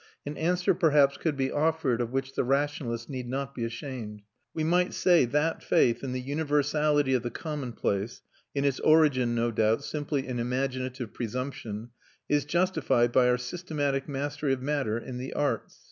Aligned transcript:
An 0.25 0.35
answer 0.35 0.73
perhaps 0.73 1.15
could 1.15 1.37
be 1.37 1.51
offered 1.51 2.01
of 2.01 2.09
which 2.11 2.33
the 2.33 2.43
rationalist 2.43 3.07
need 3.07 3.29
not 3.29 3.53
be 3.53 3.63
ashamed. 3.63 4.23
We 4.51 4.63
might 4.63 4.95
say 4.95 5.25
that 5.25 5.61
faith 5.63 6.03
in 6.03 6.11
the 6.11 6.19
universality 6.19 7.13
of 7.13 7.21
the 7.21 7.29
commonplace 7.29 8.23
(in 8.55 8.65
its 8.65 8.79
origin, 8.79 9.35
no 9.35 9.51
doubt, 9.51 9.83
simply 9.83 10.25
an 10.25 10.39
imaginative 10.39 11.13
presumption) 11.13 11.89
is 12.27 12.45
justified 12.45 13.11
by 13.11 13.29
our 13.29 13.37
systematic 13.37 14.09
mastery 14.09 14.53
of 14.53 14.61
matter 14.63 14.97
in 14.97 15.19
the 15.19 15.33
arts. 15.33 15.79